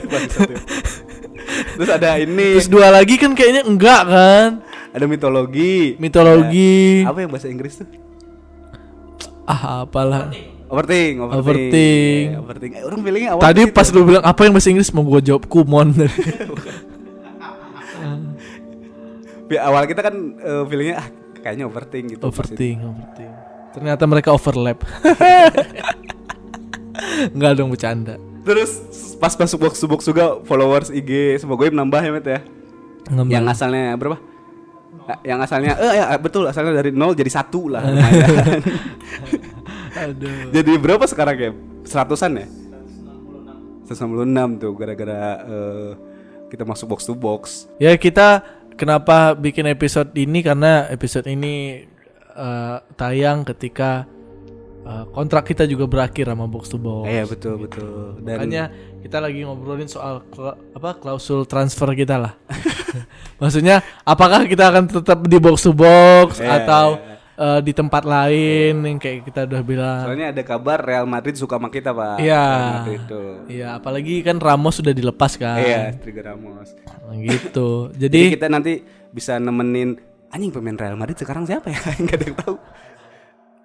[1.80, 4.50] terus ada ini Terus dua lagi kan kayaknya enggak kan?
[4.92, 7.08] ada mitologi Mitologi.
[7.08, 7.88] apa yang bahasa Inggris tuh
[9.48, 10.28] Ah, apalah.
[10.68, 12.26] overthink overthink Overthink.
[12.28, 13.00] Ya, overthink Eh, orang
[13.32, 15.96] awal Tadi pas lu bilang apa yang bahasa Inggris mau gua jawab kumon.
[19.48, 23.32] Awal kita kan eh, feelingnya ah kayaknya overthink gitu overthink, overthink.
[23.72, 24.84] Ternyata mereka overlap.
[27.32, 28.16] Enggak dong bercanda.
[28.42, 28.78] terus
[29.18, 32.40] pas masuk box box juga followers IG semoga nambah ya Met ya
[33.06, 34.18] Nggak yang asalnya berapa
[35.06, 37.86] Ya, yang asalnya eh ya, betul asalnya dari nol jadi satu lah.
[40.02, 40.50] Aduh.
[40.50, 41.50] jadi berapa sekarang ya
[41.84, 42.46] seratusan ya
[43.86, 45.92] 166 tuh gara-gara eh,
[46.50, 47.42] kita masuk box to box
[47.78, 48.42] Ya kita
[48.76, 51.84] kenapa bikin episode ini karena episode ini
[52.32, 54.04] eh, tayang ketika
[54.82, 57.06] eh, kontrak kita juga berakhir sama box to box.
[57.06, 58.64] iya betul betul dan Makanya
[59.00, 62.34] kita lagi ngobrolin soal kla- apa klausul transfer kita lah.
[63.42, 66.88] Maksudnya apakah kita akan tetap di box to box Iya, atau
[67.36, 70.02] eh, di tempat lain yang kayak kita udah bilang.
[70.04, 72.46] soalnya ada kabar Real Madrid suka sama kita pak Iya.
[73.46, 75.60] Iya, apalagi kan Ramos sudah dilepas kan.
[75.60, 76.72] iya Trigger Ramos
[77.16, 77.70] Gitu.
[78.02, 78.74] jadi Jadi kita nanti
[79.10, 79.96] bisa nemenin
[80.28, 82.56] anjing pemain Real Madrid sekarang siapa ya nggak ada yang tahu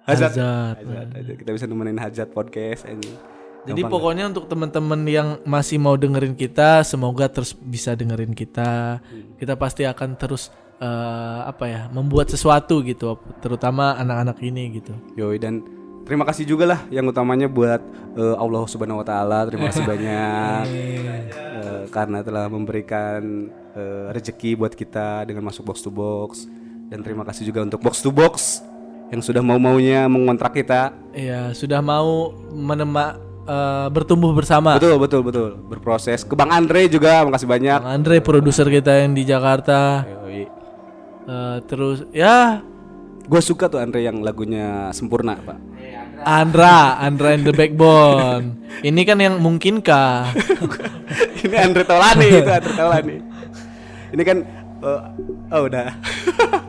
[0.01, 0.33] Hazard.
[0.33, 1.07] Hazard.
[1.13, 3.15] Hazard kita bisa nemenin Hazard podcast anjing
[3.61, 8.97] Jadi Gampang pokoknya untuk teman-teman yang masih mau dengerin kita, semoga terus bisa dengerin kita.
[9.37, 10.49] Kita pasti akan terus
[10.81, 14.93] eh, apa ya, membuat sesuatu gitu, terutama anak-anak ini gitu.
[15.13, 15.61] Yoi dan
[16.03, 17.81] terima kasih juga lah yang utamanya buat
[18.17, 19.45] eh, Allah Subhanahu wa taala.
[19.45, 20.63] Terima kasih banyak
[21.29, 23.21] eh, karena telah memberikan
[23.77, 26.49] eh, rezeki buat kita dengan masuk box to box
[26.91, 28.59] dan terima kasih juga untuk box to box
[29.11, 30.95] yang sudah mau-maunya mengontrak kita.
[31.11, 34.79] Iya, sudah mau menemak eh, bertumbuh bersama.
[34.79, 36.23] Betul betul betul berproses.
[36.23, 37.79] Ke Bang Andre juga makasih banyak.
[37.83, 40.07] Bang Andre produser kita yang di Jakarta.
[40.07, 40.60] Yoi.
[41.31, 42.59] Eh, terus ya
[43.21, 45.55] Gue suka tuh Andre yang lagunya sempurna pak.
[46.21, 48.59] Andra, Andra and the Backbone.
[48.83, 50.35] Ini kan yang mungkinkah?
[51.45, 53.17] Ini Andre Taulani itu Andre Taulani.
[54.11, 54.37] Ini kan
[54.83, 55.01] eh,
[55.53, 55.87] oh udah.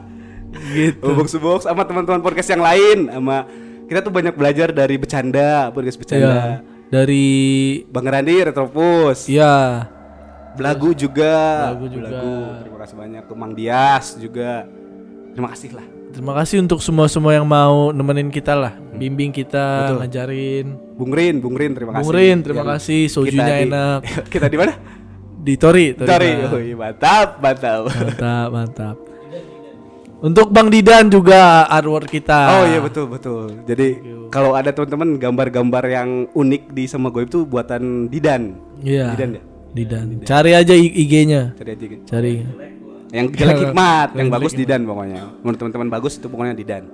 [0.77, 1.09] gitu.
[1.19, 3.49] box box sama teman-teman podcast yang lain sama
[3.91, 6.45] kita tuh banyak belajar dari bercanda podcast bercanda Iya.
[6.93, 7.25] Dari
[7.89, 9.89] Bang Randi Retropus ya
[10.53, 11.33] Belagu juga.
[11.73, 12.09] Belagu juga.
[12.61, 14.69] Terima kasih banyak ke Mang Dias juga.
[15.33, 15.87] Terima kasih lah.
[16.13, 19.99] Terima kasih untuk semua-semua yang mau nemenin kita lah, bimbing kita, Betul.
[20.05, 20.67] ngajarin.
[20.93, 22.05] Bung Rin, Bung Rin terima kasih.
[22.05, 23.01] Bung Rin, terima kasih.
[23.09, 24.01] kita Sojunya di- enak.
[24.33, 24.73] kita di mana?
[25.43, 26.31] Di Tori, Tori.
[26.37, 26.53] Bang.
[26.53, 27.89] Wih, mantap, mantap.
[27.89, 28.97] Mantap, mantap.
[30.23, 32.61] Untuk Bang Didan juga artwork kita.
[32.61, 33.59] Oh iya betul betul.
[33.67, 33.99] Jadi
[34.31, 38.55] kalau ada teman-teman gambar-gambar yang unik di sama gue itu buatan Didan.
[38.79, 39.17] Iya.
[39.17, 39.43] Didan ya?
[39.73, 40.21] Didan.
[40.23, 41.57] Cari aja IG-nya.
[41.57, 41.87] Cari aja.
[42.09, 42.33] Cari.
[43.13, 45.21] Yang jelek hikmat, yang bagus Didan pokoknya.
[45.41, 46.85] Menurut teman-teman bagus itu pokoknya Didan.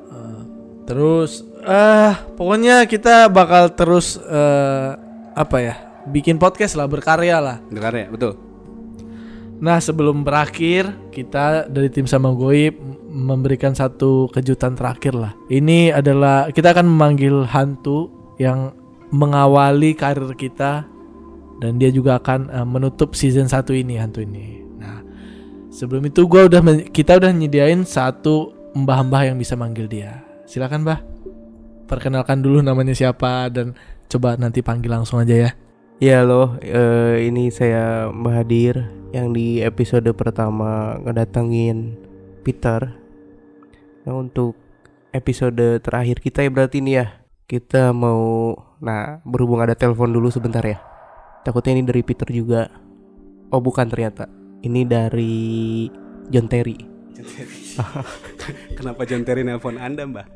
[0.89, 4.91] Terus eh pokoknya kita bakal terus eh
[5.37, 5.75] apa ya?
[6.09, 7.57] Bikin podcast lah, berkarya lah.
[7.69, 8.41] Dengar ya, betul.
[9.59, 12.79] Nah, sebelum berakhir, kita dari tim sama Goib
[13.11, 15.35] memberikan satu kejutan terakhir lah.
[15.51, 18.73] Ini adalah kita akan memanggil hantu yang
[19.11, 20.87] mengawali karir kita
[21.59, 24.63] dan dia juga akan eh, menutup season 1 ini hantu ini.
[24.79, 25.03] Nah,
[25.71, 30.23] sebelum itu gua udah kita udah nyediain satu mbah-mbah yang bisa manggil dia.
[30.49, 31.01] Silakan, Mbah.
[31.89, 33.77] Perkenalkan dulu namanya siapa dan
[34.09, 35.51] coba nanti panggil langsung aja ya.
[35.99, 41.99] Ya loh, eh, ini saya Mbak Hadir yang di episode pertama ngedatengin
[42.47, 42.97] Peter.
[44.07, 44.55] Nah untuk
[45.11, 47.19] episode terakhir kita ya berarti ini ya
[47.49, 50.88] kita mau, nah berhubung ada telepon dulu sebentar ya.
[51.47, 52.69] Takutnya ini dari Peter juga.
[53.49, 54.29] Oh bukan ternyata,
[54.61, 55.89] ini dari
[56.29, 56.77] John Terry.
[58.79, 60.27] Kenapa John Terry nelpon Anda, Mbak?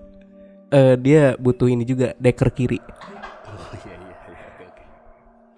[0.73, 2.81] Eh dia butuh ini juga deker kiri.
[2.81, 4.85] Oh iya iya iya oke oke.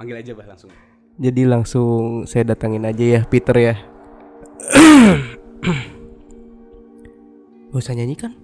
[0.02, 0.70] Panggil aja, Mbak langsung.
[1.14, 3.78] Jadi langsung saya datangin aja ya Peter ya.
[7.70, 8.34] Gak usah nyanyi kan?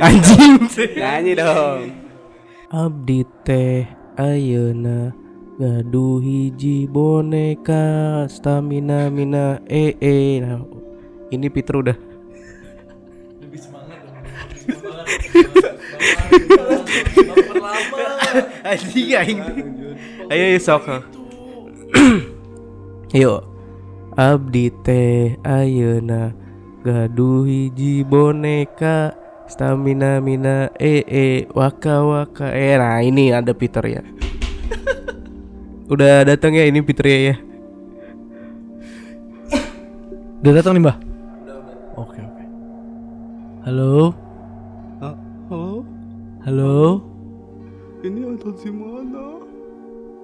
[0.00, 0.64] Anjing.
[0.96, 1.80] Nyanyi dong.
[2.68, 3.84] Abdi teh
[4.16, 5.12] ayeuna
[5.58, 7.82] gaduh hiji boneka
[8.30, 10.38] stamina mina eh eh.
[10.38, 10.62] Nah,
[11.34, 11.98] ini Peter udah.
[18.62, 19.40] Anjing aing.
[20.30, 20.86] Ayo ayo, sok.
[23.10, 23.42] Yuk.
[24.14, 26.34] Abdi teh ayeuna
[26.86, 29.10] gaduh hiji boneka
[29.50, 34.02] stamina mina eh eh waka waka eh nah ini ada Peter ya.
[35.88, 37.40] Udah datang ya ini Peter ya.
[40.44, 40.96] Udah datang nih, Mbah?
[41.96, 42.44] Oke, oke.
[43.64, 44.12] Halo?
[45.48, 45.80] halo,
[46.44, 46.76] Halo?
[48.04, 49.40] ini di mana?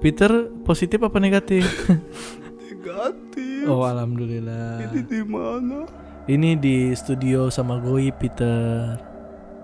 [0.05, 1.64] Peter positif apa negatif?
[2.85, 3.64] Negatif.
[3.64, 4.85] oh, alhamdulillah.
[4.92, 5.88] di mana?
[6.29, 9.00] Ini di studio sama Goi Peter.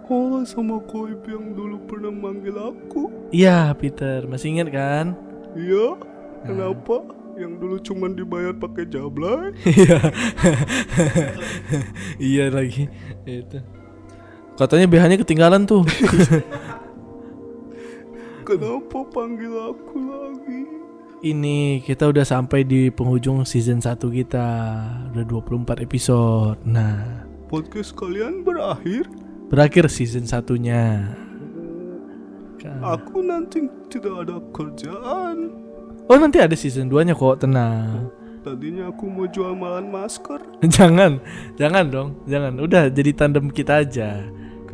[0.08, 3.12] Oh, sama Koib yang dulu pernah manggil aku.
[3.30, 4.24] Iya, Peter.
[4.24, 5.29] Masih ingat kan?
[5.56, 5.86] Iya.
[6.40, 7.04] Kenapa?
[7.36, 9.56] Yang dulu cuman dibayar pakai jablay?
[9.64, 9.98] Iya.
[12.20, 12.88] iya lagi.
[13.24, 13.60] Itu.
[14.56, 15.84] Katanya BH-nya ketinggalan tuh.
[18.44, 20.60] Kenapa panggil aku lagi?
[21.20, 24.46] Ini kita udah sampai di penghujung season 1 kita.
[25.12, 26.58] Udah 24 episode.
[26.64, 29.10] Nah, Podcast kalian berakhir?
[29.50, 31.12] berakhir season satunya.
[32.60, 32.76] Kan.
[32.84, 35.48] Aku nanti tidak ada kerjaan.
[36.10, 38.10] Oh nanti ada season 2 nya kok tenang
[38.42, 40.42] Tadinya aku mau jual malan masker.
[40.74, 41.22] Jangan
[41.54, 44.26] Jangan dong Jangan Udah jadi tandem kita aja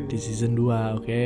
[0.09, 1.25] Di season 2 oke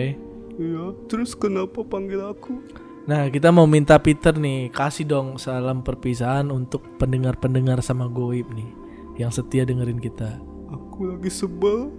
[0.58, 0.84] Iya.
[1.06, 2.58] Terus kenapa panggil aku?
[3.06, 8.66] Nah kita mau minta Peter nih Kasih dong salam perpisahan Untuk pendengar-pendengar sama Goib nih
[9.14, 11.90] Yang setia dengerin kita Aku lagi sebel.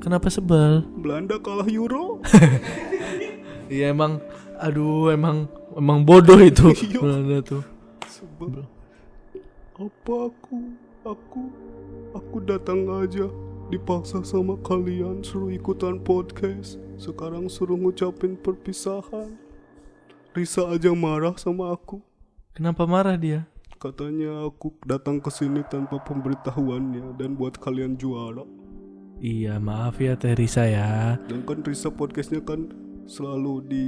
[0.00, 0.82] Kenapa sebel?
[0.98, 2.18] Belanda kalah Euro.
[3.70, 4.18] Iya emang
[4.58, 5.46] Aduh emang
[5.78, 6.98] Emang bodoh itu Iya.
[6.98, 7.62] Belanda tuh
[8.10, 8.66] Sebel.
[9.78, 10.56] Apa aku?
[11.06, 11.40] Aku
[12.12, 13.30] aku datang aja
[13.70, 16.76] dipaksa sama kalian suruh ikutan podcast.
[16.98, 19.38] Sekarang suruh ngucapin perpisahan.
[20.34, 22.02] Risa aja marah sama aku.
[22.52, 23.46] Kenapa marah dia?
[23.80, 28.44] Katanya aku datang ke sini tanpa pemberitahuannya dan buat kalian juara.
[29.22, 32.72] Iya maaf ya Teh Risa ya Dan kan Risa podcastnya kan
[33.10, 33.86] selalu di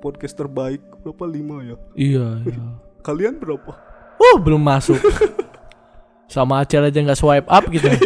[0.00, 1.76] podcast terbaik berapa lima ya?
[1.92, 2.64] Iya iya
[3.04, 3.76] Kalian berapa?
[4.16, 4.96] Oh belum masuk
[6.24, 7.84] Sama Acel aja nggak swipe up gitu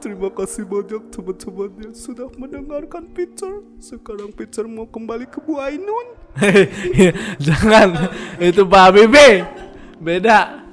[0.00, 3.60] Terima kasih banyak teman-teman yang sudah mendengarkan Peter.
[3.76, 6.16] Sekarang Peter mau kembali ke Bu Ainun.
[7.44, 8.08] Jangan
[8.40, 9.46] Itu Pak Habibie
[10.02, 10.64] Beda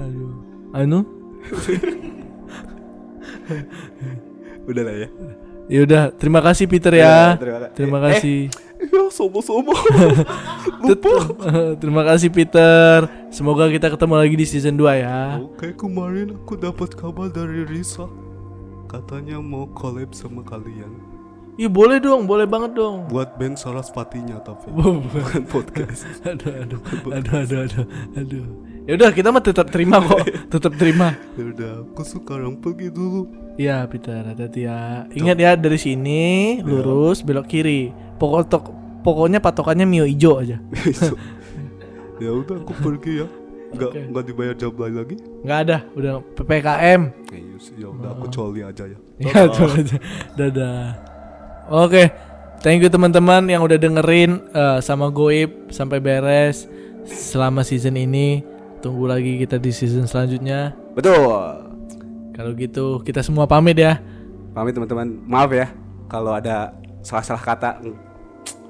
[0.00, 0.32] Aduh
[0.72, 1.04] Anu
[4.66, 5.08] Udah lah ya.
[5.66, 7.68] Ya udah, terima kasih Peter Ya, ya.
[7.74, 8.46] terima kasih.
[8.46, 8.86] Eh.
[8.86, 9.74] Ya sobo-sobo.
[11.82, 13.10] terima kasih Peter.
[13.34, 15.42] Semoga kita ketemu lagi di season 2 ya.
[15.42, 18.06] Oke kemarin aku dapat kabar dari Risa.
[18.86, 21.02] Katanya mau collab sama kalian.
[21.56, 23.08] Iya boleh dong, boleh banget dong.
[23.08, 24.68] Buat band Saraspatinya tapi.
[24.70, 26.04] Bu- Bukan podcast.
[26.22, 28.46] aduh, aduh, aduh, aduh, aduh, aduh.
[28.86, 30.22] Ya udah kita mah tetap terima kok,
[30.54, 31.18] tetap terima.
[31.34, 33.26] Ya udah, aku sekarang pergi dulu.
[33.58, 35.10] Ya Peter, hati-hati ya.
[35.10, 36.22] Ingat ya dari sini
[36.62, 37.90] lurus belok kiri.
[38.16, 40.62] Pokok tok- pokoknya patokannya Mio ijo aja.
[42.16, 43.28] Ya udah aku pergi ya.
[43.76, 45.16] Enggak enggak dibayar jam lain lagi.
[45.44, 47.00] Nggak ada, udah PPKM.
[47.28, 47.38] Ya,
[47.76, 48.98] ya udah aku coli aja ya.
[49.20, 49.96] Ya itu aja.
[50.32, 50.80] Dadah.
[51.68, 52.08] Oke,
[52.64, 56.64] thank you teman-teman yang udah dengerin eh, sama Goib sampai beres
[57.04, 58.40] selama season ini.
[58.86, 60.70] Tunggu lagi kita di season selanjutnya.
[60.94, 61.74] Betul.
[62.30, 63.98] Kalau gitu kita semua pamit ya.
[64.54, 65.26] Pamit teman-teman.
[65.26, 65.74] Maaf ya
[66.06, 66.70] kalau ada
[67.02, 67.82] salah-salah kata.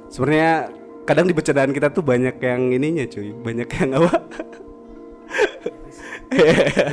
[0.09, 0.73] Sebenarnya
[1.05, 4.17] kadang di bercandaan kita tuh banyak yang ininya cuy, banyak yang apa?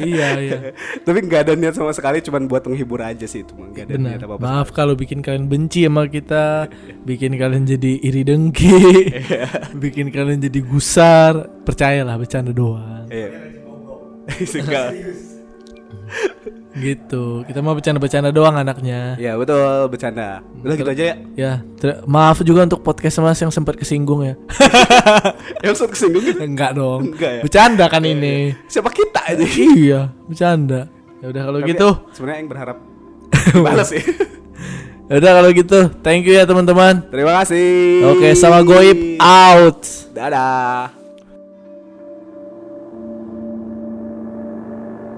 [0.04, 0.58] iya iya.
[1.02, 4.10] Tapi nggak ada niat sama sekali, cuman buat menghibur aja sih itu, nggak ada Benar.
[4.18, 4.44] niat apa apa.
[4.44, 6.70] Maaf kalau bikin kalian benci sama kita,
[7.10, 9.10] bikin kalian jadi iri dengki,
[9.84, 11.50] bikin kalian jadi gusar.
[11.64, 13.08] Percayalah bercanda doang.
[13.10, 13.30] Iya.
[16.74, 17.46] Gitu.
[17.46, 19.14] Kita mau bercanda-bercanda doang anaknya.
[19.22, 19.62] Ya betul
[19.94, 20.42] bercanda.
[20.66, 21.16] Udah gitu aja ya.
[21.38, 21.54] Ya,
[22.10, 24.34] maaf juga untuk podcast Mas yang sempat kesinggung ya.
[25.64, 26.40] Yang usah kesinggung gitu.
[26.42, 27.14] Enggak dong.
[27.14, 27.42] Enggak ya?
[27.46, 28.58] Bercanda kan ini.
[28.66, 29.46] Siapa kita aja?
[29.46, 30.90] iya, bercanda.
[31.22, 31.88] Ya udah kalau Tapi gitu.
[32.18, 32.78] Sebenarnya yang berharap
[33.66, 34.04] balas sih.
[35.12, 35.80] Ya udah kalau gitu.
[36.02, 37.06] Thank you ya teman-teman.
[37.14, 37.70] Terima kasih.
[38.18, 39.84] Oke, sama Goib out.
[40.16, 41.03] Dadah.